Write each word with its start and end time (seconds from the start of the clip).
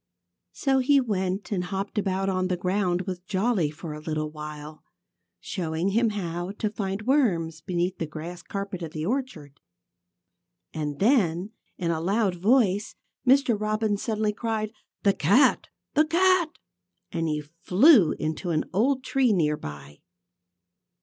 So 0.53 0.79
he 0.79 0.99
went 0.99 1.51
and 1.51 1.65
hopped 1.65 1.99
about 1.99 2.27
on 2.27 2.47
the 2.47 2.57
ground 2.57 3.03
with 3.03 3.27
Jolly 3.27 3.69
for 3.69 3.93
a 3.93 3.99
little 4.01 4.31
while, 4.31 4.83
showing 5.39 5.89
him 5.89 6.09
how 6.09 6.53
to 6.53 6.71
find 6.71 7.03
worms 7.03 7.61
beneath 7.61 7.99
the 7.99 8.07
grass 8.07 8.41
carpet 8.41 8.81
of 8.81 8.93
the 8.93 9.05
orchard. 9.05 9.59
And 10.73 10.97
then, 10.97 11.51
in 11.77 11.91
a 11.91 12.01
loud 12.01 12.33
voice, 12.33 12.95
Mr. 13.27 13.55
Robin 13.59 13.95
suddenly 13.95 14.33
cried: 14.33 14.71
"The 15.03 15.13
cat! 15.13 15.67
The 15.93 16.05
cat!" 16.07 16.57
And 17.11 17.27
he 17.27 17.41
flew 17.41 18.13
into 18.13 18.49
an 18.49 18.65
old 18.73 19.03
tree 19.03 19.31
near 19.31 19.55
by. 19.55 19.99